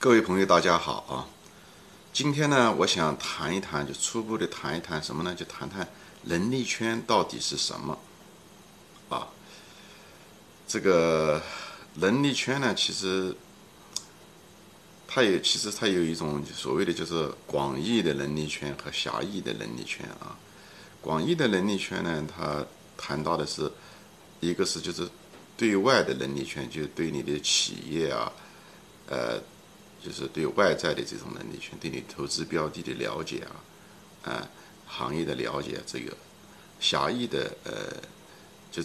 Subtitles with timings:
[0.00, 1.28] 各位朋友，大家好啊！
[2.10, 5.34] 今天呢，我想谈一谈，就初步的谈一谈什么呢？
[5.34, 5.86] 就谈谈
[6.22, 7.98] 能力圈到底是什么
[9.10, 9.28] 啊？
[10.66, 11.42] 这个
[11.96, 13.36] 能力圈呢，其实
[15.06, 20.34] 它有，其实它有一种所谓的就是广义的能力圈和狭义的能力圈啊。
[21.02, 22.64] 广义的能力圈呢，它
[22.96, 23.70] 谈到的是
[24.40, 25.06] 一个是就是
[25.58, 28.32] 对外的能力圈，就是对你的企业啊，
[29.06, 29.38] 呃。
[30.02, 33.46] 就是对外在的这种能力圈，对你投资标的的了解
[34.24, 34.48] 啊，啊，
[34.86, 36.16] 行业的了解，这个
[36.80, 37.72] 狭义的呃，
[38.72, 38.82] 就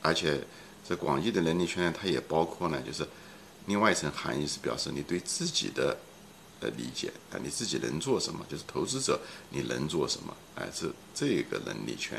[0.00, 0.40] 而且
[0.88, 3.06] 这广义的能力圈，它也包括呢，就是
[3.66, 5.96] 另外一层含义是表示你对自己的
[6.60, 9.20] 呃理解啊，你自己能做什么，就是投资者
[9.50, 12.18] 你能做什么，哎，这这个能力圈，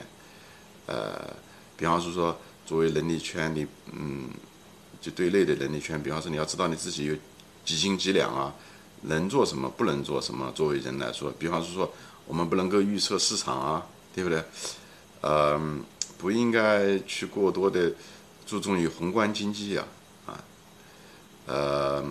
[0.85, 1.35] 呃，
[1.75, 4.29] 比方说说作为能力圈，你嗯，
[5.01, 7.15] 就对内的能力圈，比方说你要知道你自己有。
[7.65, 8.53] 几斤几两啊？
[9.07, 9.69] 能做什么？
[9.69, 10.51] 不能做什么？
[10.55, 11.93] 作为人来说，比方说，
[12.25, 13.85] 我们不能够预测市场啊，
[14.15, 14.43] 对不对？
[15.21, 15.61] 呃，
[16.17, 17.93] 不应该去过多的
[18.47, 19.87] 注重于宏观经济啊，
[20.25, 20.43] 啊，
[21.45, 22.03] 呃，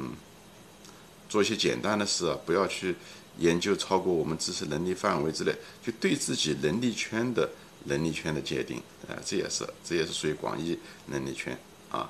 [1.28, 2.94] 做一些简单的事啊，不要去
[3.38, 5.52] 研究超过我们知识能力范围之内，
[5.84, 7.50] 就对自己能力圈的
[7.84, 8.77] 能力圈的界定，
[9.08, 11.58] 啊，这也是这也是属于广义能力圈
[11.91, 12.08] 啊，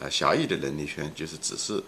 [0.00, 1.82] 呃，狭义的能力圈就是只是。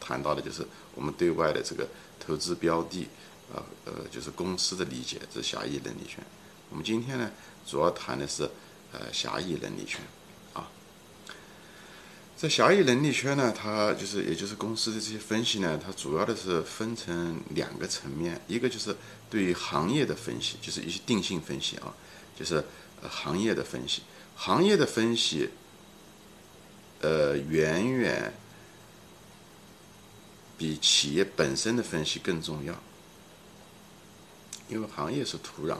[0.00, 1.86] 谈到的就是我们对外的这个
[2.18, 3.06] 投资标的，
[3.52, 6.24] 呃呃，就是公司的理解，这狭义能力圈。
[6.70, 7.30] 我们今天呢，
[7.66, 8.48] 主要谈的是
[8.92, 10.00] 呃狭义能力圈
[10.54, 10.66] 啊。
[12.38, 18.96] 这狭义能力圈呢，它就是也就是公司的这些分析呢，它主要的是分成两个层面，一个就是
[19.28, 21.92] 对于行业的分析，就是一些定性分析啊，
[22.38, 22.64] 就是
[23.08, 24.02] 行业的分析，
[24.36, 25.50] 行业的分析，
[27.00, 28.32] 呃，远远。
[30.60, 32.74] 比企业本身的分析更重要，
[34.68, 35.78] 因为行业是土壤，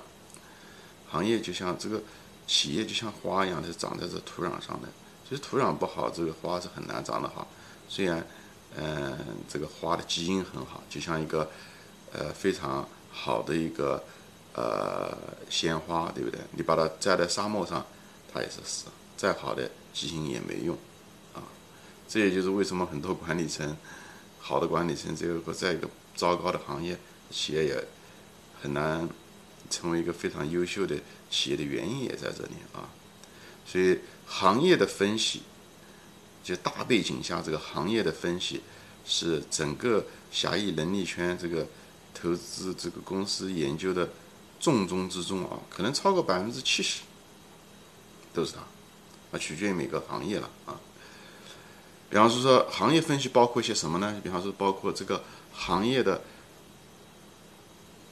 [1.07, 2.03] 行业就像这个
[2.47, 4.89] 企业就像花一样，是长在这土壤上的。
[5.29, 7.47] 其实土壤不好，这个花是很难长得好。
[7.91, 8.27] 虽然，
[8.75, 9.19] 嗯，
[9.51, 11.51] 这个花的基因很好，就像一个
[12.13, 14.03] 呃非常好的一个
[14.55, 15.15] 呃
[15.51, 16.41] 鲜花，对不对？
[16.53, 17.85] 你把它栽在沙漠上，
[18.33, 18.87] 它也是死。
[19.19, 20.75] 再好的基因也没用
[21.35, 21.43] 啊。
[22.09, 23.77] 这也就是为什么很多管理层。
[24.41, 26.99] 好的管理层，这个在一个糟糕的行业
[27.31, 27.85] 企业也
[28.61, 29.09] 很难
[29.69, 30.99] 成为一个非常优秀的
[31.31, 32.89] 企业的原因也在这里啊。
[33.65, 35.43] 所以行业的分析，
[36.43, 38.63] 就大背景下这个行业的分析，
[39.07, 41.67] 是整个狭义能力圈这个
[42.13, 44.09] 投资这个公司研究的
[44.59, 47.03] 重中之重啊，可能超过百分之七十
[48.35, 48.61] 都是它，
[49.37, 50.81] 啊，取决于每个行业了啊。
[52.11, 54.21] 比方说，说行业分析包括一些什么呢？
[54.21, 55.23] 比方说，包括这个
[55.53, 56.21] 行业的，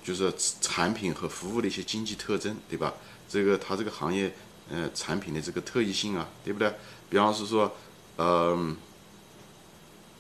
[0.05, 2.95] 就是产品和服务的一些经济特征，对吧？
[3.29, 4.33] 这个它这个行业，
[4.71, 6.73] 呃，产品的这个特异性啊，对不对？
[7.11, 7.75] 比方是说，
[8.15, 8.77] 呃，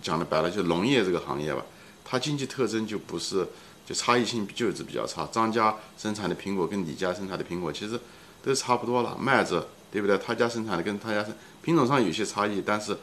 [0.02, 1.64] 讲的白了，就农业这个行业吧，
[2.04, 3.46] 它经济特征就不是，
[3.86, 5.24] 就差异性就是比较差。
[5.30, 8.00] 张家生产的苹果跟李家生产的苹果其实
[8.42, 10.18] 都差不多了，麦子，对不对？
[10.18, 12.98] 他家生产的跟他家生品种上有些差异，但是。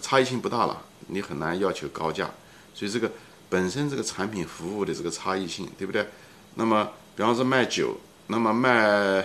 [0.00, 2.30] 差异性不大了，你很难要求高价，
[2.72, 3.10] 所以这个
[3.48, 6.06] 本身这个产品服务的这个差异性，对不对？
[6.54, 7.96] 那么，比方说卖酒，
[8.28, 9.24] 那么卖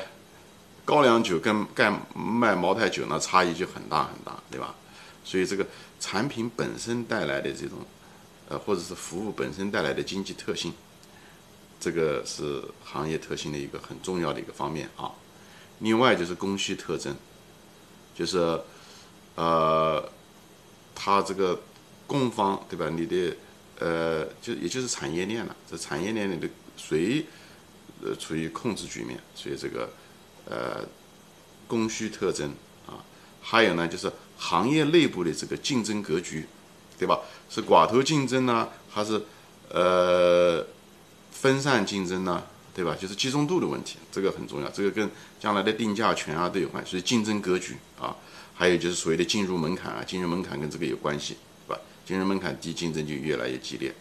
[0.84, 4.74] 高粱酒跟干卖茅台酒，那差异就很大很大，对吧？
[5.24, 5.66] 所以这个
[6.00, 7.78] 产品本身带来的这种，
[8.50, 10.74] 呃，或者是服务本身带来的经济特性，
[11.80, 15.12] 这个是行业特性的一个很重要的一个方面啊。
[15.80, 17.16] 另外就是供需特征，
[18.16, 18.60] 就是
[19.36, 20.10] 呃。
[20.96, 21.62] 它这个
[22.08, 22.90] 供方对吧？
[22.90, 23.36] 你的
[23.78, 25.54] 呃，就也就是产业链了。
[25.70, 26.48] 这产业链里的
[26.78, 27.26] 谁
[28.02, 29.20] 呃处于控制局面？
[29.36, 29.90] 所以这个
[30.46, 30.88] 呃
[31.68, 32.50] 供需特征
[32.88, 33.04] 啊，
[33.42, 36.48] 还有呢就是行业内部的这个竞争格局，
[36.98, 37.20] 对吧？
[37.50, 39.22] 是寡头竞争呢，还是
[39.70, 40.66] 呃
[41.32, 42.44] 分散竞争呢？
[42.74, 42.96] 对吧？
[42.98, 44.70] 就是集中度的问题，这个很重要。
[44.70, 45.10] 这个跟
[45.40, 46.86] 将来的定价权啊都有关。
[46.86, 48.16] 所以竞争格局啊。
[48.58, 51.36] 还有就是所谓的进入门槛啊，进入门槛跟这个有关系，
[51.68, 51.78] 是吧？
[52.06, 53.94] 进入门槛低，竞争就越来越激烈，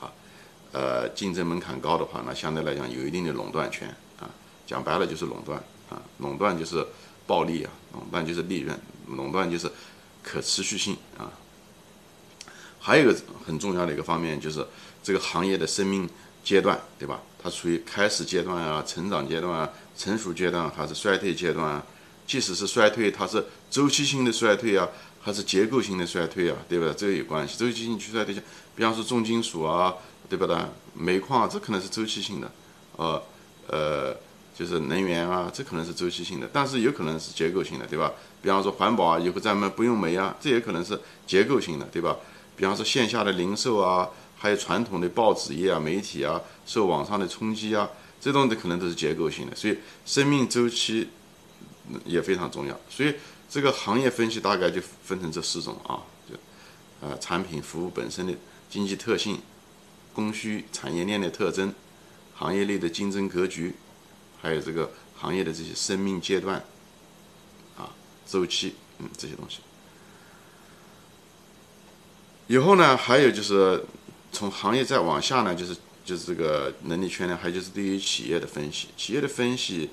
[0.00, 0.12] 啊，
[0.70, 3.88] 呃，竞争门槛高的话，那相对来讲有一定的垄断权
[4.20, 4.30] 啊，
[4.64, 5.58] 讲白了就是垄断
[5.90, 6.86] 啊，垄断就是
[7.26, 9.68] 暴利啊，垄断就是利润，垄断就是
[10.22, 11.32] 可持续性啊。
[12.78, 14.64] 还有一个很重要的一个方面就是
[15.02, 16.08] 这个行业的生命
[16.44, 17.20] 阶段，对吧？
[17.42, 21.84] 它处于开始阶段啊，成长阶段啊，成熟阶段还是衰退阶段啊？
[22.26, 24.88] 即使是衰退，它是周期性的衰退啊，
[25.20, 26.92] 还是结构性的衰退啊，对吧？
[26.96, 27.56] 这个有关系。
[27.56, 28.42] 周期性去衰退，像
[28.74, 29.94] 比方说重金属啊，
[30.28, 30.56] 对不对？
[30.94, 32.50] 煤矿这可能是周期性的，
[32.96, 33.22] 呃
[33.68, 34.16] 呃，
[34.56, 38.12] 就是能源啊，这可能是周期性的，但是有可能是结构性的，对吧？
[38.42, 42.16] 比方说环保啊，以后咱们不用煤啊，这也可能是结构性的，对吧？
[42.56, 47.88] 比方说线下的零售啊，还有传统的报纸业啊、媒体啊，受网上的冲击啊，
[48.20, 51.08] 这东西可能都是结构性的，所以生命周期
[52.04, 53.14] 也非常重要，所以。
[53.48, 56.34] 这个行业分析大概就分成这四种啊，就
[57.00, 58.34] 呃产品服务本身的
[58.68, 59.40] 经济特性、
[60.12, 61.72] 供需产业链的特征、
[62.34, 63.76] 行业内的竞争格局，
[64.42, 66.56] 还有这个行业的这些生命阶段
[67.76, 67.94] 啊
[68.26, 69.58] 周期，嗯这些东西。
[72.48, 73.84] 以后呢，还有就是
[74.32, 79.90] 从行业再往下呢，就是就是这个能力圈呢，还就是对于企业的分析，企业的分析，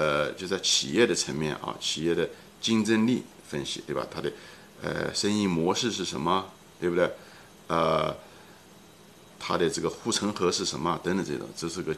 [0.00, 2.26] 呃就在企业的层面啊，企业的。
[2.60, 4.06] 竞争力分析，对吧？
[4.10, 4.30] 它的
[4.82, 6.44] 呃生意模式是什么，
[6.78, 7.10] 对不对？
[7.68, 8.14] 呃，
[9.38, 11.00] 它的这个护城河是什么？
[11.02, 11.96] 等等这种，这是个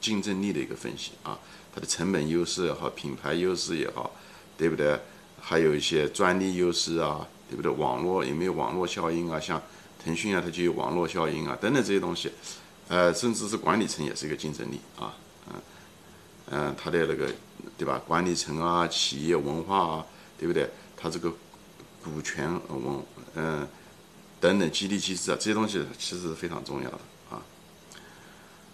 [0.00, 1.36] 竞争力的一个分析啊。
[1.74, 4.12] 它的成本优势也好，品牌优势也好，
[4.56, 4.96] 对不对？
[5.40, 7.68] 还有一些专利优势啊，对不对？
[7.72, 9.40] 网络有没有网络效应啊？
[9.40, 9.60] 像
[10.04, 12.30] 腾讯啊，它就有网络效应啊，等等这些东西。
[12.86, 15.12] 呃，甚至是管理层也是一个竞争力啊，
[16.50, 17.30] 嗯嗯，它的那个。
[17.76, 18.00] 对吧？
[18.06, 20.06] 管理层啊，企业文化啊，
[20.38, 20.70] 对不对？
[20.96, 21.32] 它这个
[22.04, 23.02] 股权文，
[23.34, 23.66] 嗯，
[24.38, 26.98] 等等激励机制啊，这些东西其实是非常重要的
[27.30, 27.42] 啊。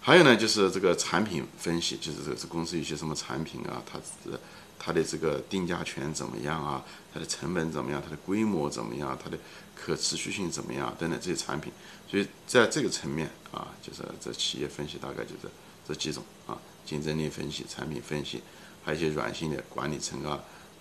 [0.02, 4.38] 还有呢，就是这个产品分析，就是这这公司有些什么产品啊，它是
[4.78, 6.84] 它的这个定价权怎么样啊？
[7.14, 8.02] 它的成本怎么样？
[8.04, 9.16] 它的规模怎么样？
[9.22, 9.38] 它的
[9.74, 10.94] 可持续性怎么样？
[10.98, 11.72] 等等这些产品。
[12.10, 15.48] 所以在这个层面啊，就是这企业分析大概就是
[15.86, 18.42] 这几种啊：竞争力分析、产品分析。
[18.82, 20.40] 还有一些软性的管理层啊，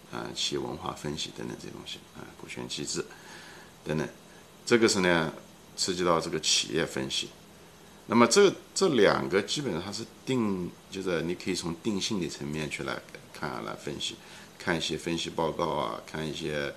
[0.10, 3.06] 啊，企业文化分析等等这些东西啊，股权机制
[3.84, 4.08] 等等，
[4.66, 5.34] 这个是呢
[5.76, 7.28] 涉及到这个企业分析。
[8.08, 12.98] 那么这这两个基本上是定，就是你可以从定性的层面去来
[13.34, 14.16] 看来分析，
[14.58, 16.74] 看一些分析报告啊，看一些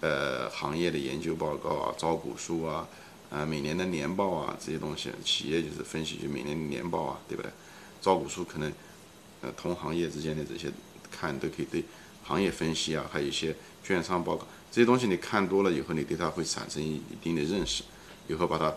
[0.00, 2.86] 呃行业的研究报告啊，招股书啊，
[3.30, 7.50] 啊每年的年报啊这些东西，企业就是分析就每年的年报啊，对不对？
[8.02, 8.70] 招股书可能。
[9.44, 10.70] 呃，同行业之间的这些
[11.10, 11.84] 看都可以对
[12.22, 13.52] 行业分析啊，还有一些
[13.82, 17.82] 券商报告这些东西，你看多了以后，你对它会产生一定的认识，
[18.28, 18.72] 以后把它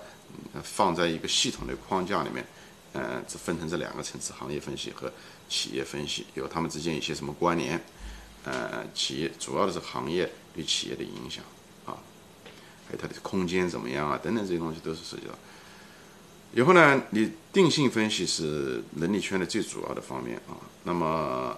[0.63, 2.43] 放在一个系统的框架里面，
[2.93, 5.13] 呃，这分成这两个层次：行业分析和
[5.47, 7.79] 企业分析，有它们之间一些什么关联？
[8.43, 11.43] 呃，企业主要的是行业对企业的影响
[11.85, 11.93] 啊，
[12.87, 15.37] 还有它的空间怎么样啊，等等这些东西都是涉及到。
[16.53, 20.55] 以后呢，你定性分析是能力圈的最主要的方面啊。
[20.83, 21.57] 那么，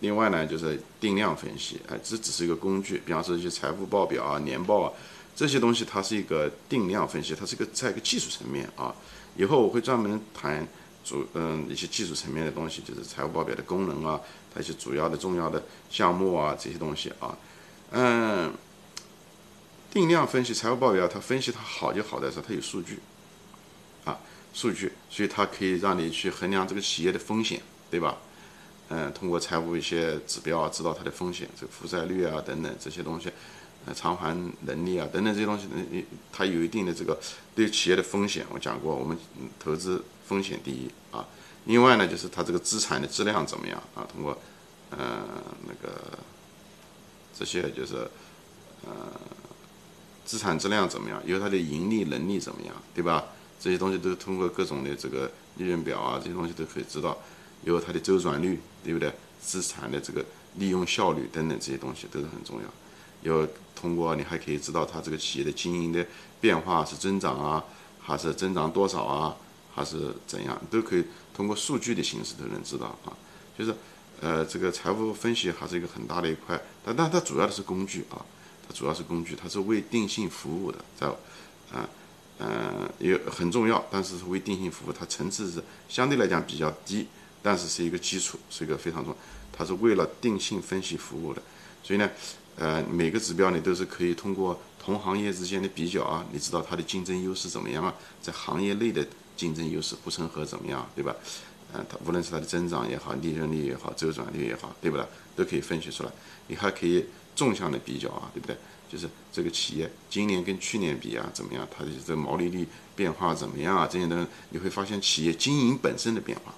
[0.00, 3.02] 另外呢，就是定量分析，哎，这只是一个工具。
[3.04, 4.92] 比方说一些财务报表啊、年报啊
[5.34, 8.94] 这些东西，它是一个定量分析，它是一个在一个技术层面啊。
[9.36, 10.64] 以后我会专门谈
[11.02, 14.20] 主嗯一些技术层面的东西，就是财务报表的功能啊，
[14.54, 17.36] 它一些主要的重要的项目啊这些东西啊。
[17.90, 18.52] 嗯，
[19.90, 22.98] 定量分析财务报表，它分析它好就好在说它有数据。
[24.52, 27.60] 数据，所以它可以让你去衡量这个企业的风险，
[27.90, 28.16] 对吧？
[28.88, 33.30] 嗯，通过财务一些指标啊，知道它的风险，这个负债率啊等等这些东西，
[33.86, 35.66] 呃，偿还能力啊等等这些东西，
[36.30, 37.18] 它有一定的这个
[37.54, 38.44] 对企业的风险。
[38.50, 39.16] 我讲过，我们
[39.58, 41.26] 投资风险第一啊。
[41.64, 44.06] 另外呢，就是它这个资产的质量怎么样啊？
[44.12, 44.36] 通过，
[44.90, 45.24] 呃，
[45.66, 46.18] 那个
[47.38, 48.06] 这些就是
[48.84, 48.92] 呃，
[50.26, 51.22] 资产质量怎么样？
[51.24, 53.24] 有它的盈利能力怎么样，对吧？
[53.62, 57.16] 这些东西都通过各种的这个利润表啊，这些东西都可以知道，
[57.62, 59.12] 有它的周转率，对不对？
[59.40, 60.24] 资产的这个
[60.56, 62.68] 利用效率等等这些东西都是很重要。
[63.22, 66.04] 有通过你还可以知道它这个企业的经营的
[66.40, 67.64] 变化是增长啊，
[68.00, 69.36] 还是增长多少啊，
[69.72, 73.14] 还是怎样，都可以通过数据的形式都能知道啊。
[73.56, 73.72] 就是
[74.20, 78.18] 呃，这个财务分析还是一个很大的一块，但但它主要的是工具啊，
[78.66, 81.06] 它主要是工具，它是为定性服务的，在
[81.72, 81.88] 啊。
[82.44, 87.06] 嗯，也很重要，但是是为定性服务，它层次是相对来讲比较低，
[87.40, 89.14] 但是是一个基础，是一个非常重，
[89.52, 91.40] 它是为了定性分析服务的，
[91.84, 92.10] 所以呢，
[92.56, 99.06] 呃，每个指标你都是可以通过同行业之间的比较啊，你知道它的竞争优势怎么样啊，在行业内的
[99.36, 101.14] 竞争优势护城河怎么样，对吧？
[101.74, 105.06] 嗯，它无论是它的增长也好，利润率也好，周转率也好，对不对？
[105.36, 106.10] 都可以分析出来，
[106.48, 107.06] 你还可以
[107.36, 108.56] 纵向的比较啊，对不对？
[108.92, 111.66] 就是这个企业今年跟去年比啊，怎么样？
[111.74, 113.88] 它的这个毛利率变化怎么样啊？
[113.90, 116.52] 这些东西你会发现企业经营本身的变化，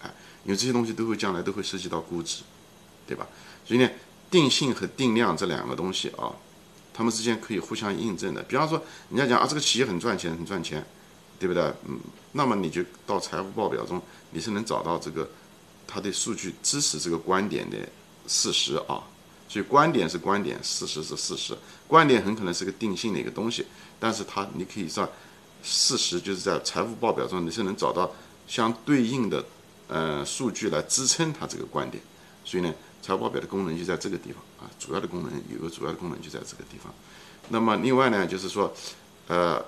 [0.00, 0.10] 哎，
[0.44, 2.42] 因为这些东西都会将来都会涉及到估值，
[3.06, 3.28] 对吧？
[3.66, 3.90] 所以呢，
[4.30, 6.32] 定性和定量这两个东西啊，
[6.94, 8.42] 他们之间可以互相印证的。
[8.44, 10.82] 比方说，人家讲啊，这个企业很赚钱，很赚钱，
[11.38, 11.62] 对不对？
[11.86, 12.00] 嗯，
[12.32, 14.00] 那么你就到财务报表中，
[14.30, 15.28] 你是能找到这个
[15.86, 17.76] 它的数据支持这个观点的
[18.26, 19.04] 事实啊。
[19.50, 21.58] 所以观点是观点，事实是事实。
[21.88, 23.66] 观点很可能是个定性的一个东西，
[23.98, 25.08] 但是它你可以算
[25.60, 28.08] 事实就是在财务报表中，你是能找到
[28.46, 29.44] 相对应的
[29.88, 32.00] 呃数据来支撑它这个观点。
[32.44, 36.94] 所以呢，财务报表的功能就在这个地方啊，主要的功能有个主要的功能就在这个地方。
[37.48, 38.72] 那么另外呢，就是说，
[39.26, 39.60] 呃，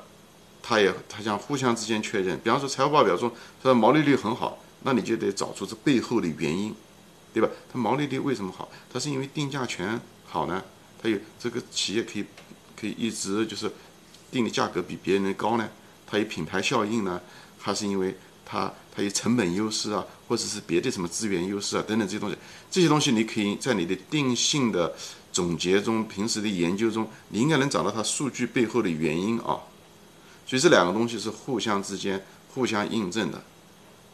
[0.62, 2.38] 它也它想互相之间确认。
[2.38, 3.28] 比方说财务报表中
[3.60, 6.72] 它的毛利率很好，那你就得找出这背后的原因。
[7.32, 7.48] 对吧？
[7.72, 8.68] 它毛利率为什么好？
[8.92, 10.62] 它是因为定价权好呢？
[11.02, 12.24] 它有这个企业可以
[12.78, 13.70] 可以一直就是
[14.30, 15.68] 定的价格比别人高呢？
[16.06, 17.20] 它有品牌效应呢？
[17.58, 22.36] 还是因为它它有成本优势啊，或者是别的什么资源优势啊等等这些东西？
[22.70, 24.94] 这些东西你可以在你的定性的
[25.32, 29.58] 总结中、平时的研究中，你应该能找到它数据背后的原因啊。
[30.46, 32.22] 所以这两个东西是互相之间
[32.52, 33.42] 互相印证的。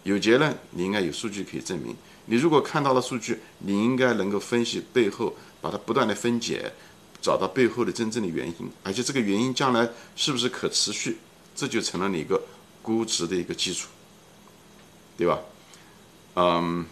[0.04, 1.96] 有结论，你应该有数据可以证明。
[2.30, 6.70] 你如果看到了数据，你应该能够分析背后，把它不断的分解，
[7.22, 11.16] 找到背后的真正的原因，而且这个原因将来是不是可持续，
[11.56, 12.40] 这就成了你一个
[12.82, 13.88] 估值的一个基础，
[15.16, 15.38] 对吧？
[16.34, 16.84] 嗯，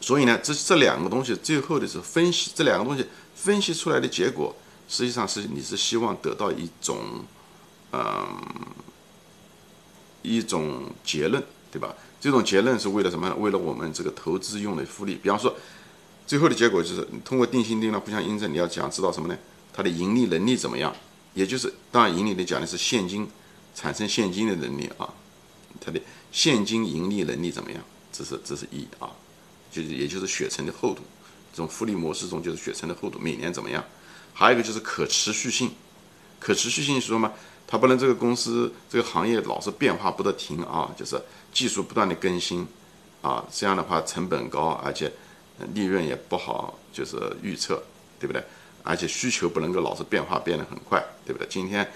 [0.00, 4.54] 所以呢，这这两个东西最后的是分析，这两个东西分析出来的结果，
[4.88, 7.24] 实际上是你是希望得到一种，
[7.92, 8.26] 嗯，
[10.22, 11.42] 一种结论，
[11.72, 11.92] 对吧？
[12.24, 13.34] 这种结论是为了什么？
[13.34, 15.14] 为了我们这个投资用的复利。
[15.16, 15.54] 比方说，
[16.26, 18.50] 最后的结果就是通过定性定量互相印证。
[18.50, 19.36] 你要想知道什么呢？
[19.74, 20.96] 它的盈利能力怎么样？
[21.34, 23.28] 也就是当然盈利的讲的是现金
[23.74, 25.12] 产生现金的能力啊，
[25.78, 26.00] 它的
[26.32, 27.78] 现金盈利能力怎么样？
[28.10, 29.10] 这是这是一啊，
[29.70, 31.02] 就是也就是血层的厚度。
[31.52, 33.84] 这种复利模式中就是血层的厚度每年怎么样？
[34.32, 35.72] 还有一个就是可持续性。
[36.40, 37.34] 可持续性是说嘛？
[37.66, 41.20] 它不能这个公司这个行业老是变化不得停啊，就是
[41.52, 42.66] 技术不断的更新，
[43.22, 45.12] 啊，这样的话成本高，而且
[45.72, 47.82] 利润也不好，就是预测，
[48.20, 48.42] 对不对？
[48.82, 51.48] 而且需求不能够老是变化变得很快，对不对？
[51.48, 51.90] 今天，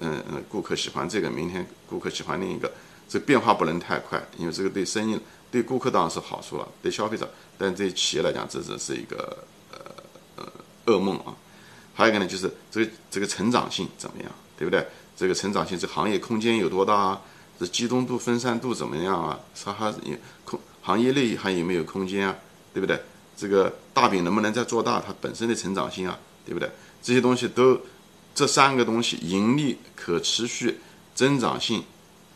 [0.00, 2.68] 嗯嗯，顾客喜欢这个，明天顾客喜欢另一个，
[3.08, 5.16] 这变化不能太快，因为这个对生意、
[5.52, 9.38] 对顾客当然是好处了，对消费者，但对企业来讲，这只是一个
[9.70, 9.78] 呃
[10.36, 10.52] 呃
[10.86, 11.32] 噩梦啊。
[11.94, 14.84] 还有一个呢，就是这个这个成长性怎么样，对不对？
[15.16, 17.22] 这个成长性，这行业空间有多大啊？
[17.60, 19.38] 这集中度、分散度怎么样啊？
[19.62, 22.36] 它还有空行业内还有没有空间啊？
[22.74, 23.00] 对不对？
[23.36, 25.00] 这个大饼能不能再做大？
[25.00, 26.68] 它本身的成长性啊，对不对？
[27.02, 27.80] 这些东西都，
[28.34, 30.78] 这三个东西，盈利、可持续、
[31.14, 31.84] 增长性，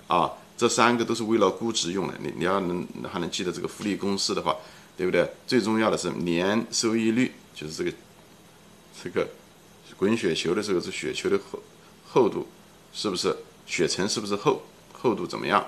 [0.06, 2.14] 啊，这三个都是为了估值用的。
[2.20, 4.54] 你你要能还能记得这个复利公式的话，
[4.96, 5.28] 对不对？
[5.46, 7.92] 最重要的是年收益率，就是这个
[9.02, 9.28] 这个
[9.96, 11.58] 滚雪球的时候，是雪球的厚
[12.08, 12.46] 厚度。
[12.96, 13.36] 是不是
[13.66, 15.62] 血层是不是厚，厚度怎么样，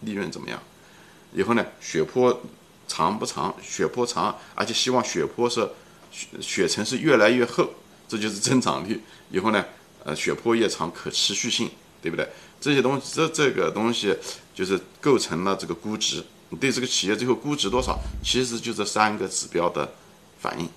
[0.00, 0.62] 利润怎么样？
[1.32, 2.38] 以后呢，血坡
[2.86, 3.54] 长不长？
[3.62, 5.66] 血坡长，而且希望血坡是
[6.12, 7.70] 血血层是越来越厚，
[8.06, 9.00] 这就是增长率。
[9.30, 9.64] 以后呢，
[10.04, 11.70] 呃，血坡越长，可持续性，
[12.02, 12.28] 对不对？
[12.60, 14.14] 这些东西，这这个东西
[14.54, 16.22] 就是构成了这个估值。
[16.50, 19.90] 你对这个企业最后估值多少，其实就这三个指标的
[20.38, 20.68] 反应：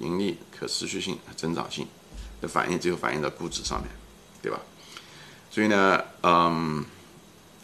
[0.00, 1.84] 盈利、可持续性、增长性
[2.40, 3.90] 的反应，最后反映在估值上面，
[4.40, 4.60] 对吧？
[5.50, 6.84] 所以呢，嗯，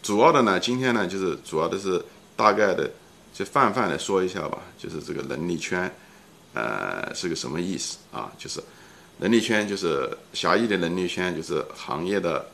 [0.03, 2.03] 主要的呢，今天呢，就是主要的是
[2.35, 2.91] 大概的，
[3.33, 5.95] 就泛泛的说一下吧，就是这个能力圈，
[6.55, 8.33] 呃，是个什么意思啊？
[8.39, 8.63] 就是
[9.19, 12.47] 能力圈，就是狭义的能力圈，就是行业的，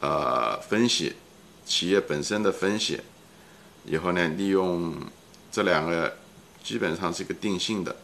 [0.00, 1.14] 呃，分析，
[1.64, 3.00] 企业本身的分析，
[3.84, 4.94] 以后呢，利用
[5.52, 6.16] 这两个，
[6.64, 7.94] 基本上是一个定性的，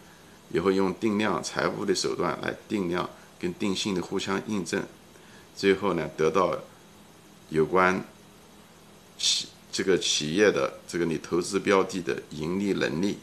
[0.52, 3.08] 以后用定量财务的手段来定量
[3.40, 4.82] 跟定性的互相印证。
[5.58, 6.56] 最后呢，得到
[7.48, 8.00] 有关
[9.18, 13.18] 企这个企业的这个你投资标的的盈利能力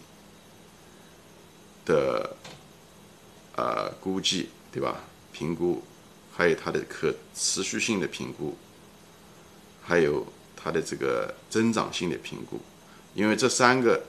[1.85, 2.35] 的
[3.55, 4.99] 呃估计，对吧？
[5.31, 5.81] 评估，
[6.35, 8.57] 还有它的可持续性的评估，
[9.81, 10.27] 还有
[10.57, 12.59] 它的这个增长性的评估，
[13.13, 14.03] 因为这三个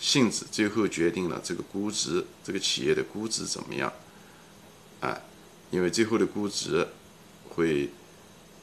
[0.00, 3.92] 性质最后决定了这个估值，这个企业的估值怎么样？
[4.98, 5.16] 啊，
[5.70, 6.88] 因为最后的估值。
[7.54, 7.90] 会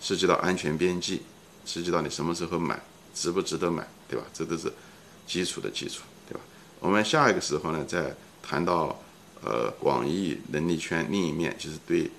[0.01, 1.21] 涉及到安全边际，
[1.65, 2.79] 涉及到你什么时候买，
[3.13, 4.25] 值不值得买，对吧？
[4.33, 4.71] 这都是
[5.27, 6.41] 基础的基础，对吧？
[6.79, 8.99] 我们下一个时候呢，再谈到
[9.43, 12.09] 呃广义能力圈另一面，就是对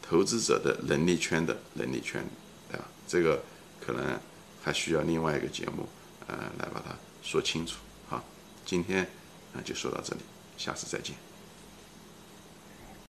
[0.00, 2.24] 投资者的能力圈的能力圈，
[2.70, 2.84] 对吧？
[3.08, 3.42] 这个
[3.80, 4.18] 可能
[4.62, 5.88] 还需要另外一个节目
[6.28, 7.78] 呃来把它说清楚。
[8.08, 8.22] 好，
[8.64, 9.02] 今天
[9.54, 10.20] 啊就说到这里，
[10.56, 11.31] 下次再见。